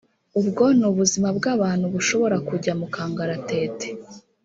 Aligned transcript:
ubwo 0.39 0.63
ni 0.77 0.85
ubuzima 0.91 1.27
bw’abantu 1.37 1.85
bushobora 1.93 2.37
kujya 2.47 2.73
mu 2.79 2.87
kangaratete 2.93 3.87